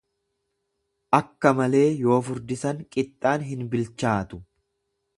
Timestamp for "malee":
1.59-1.83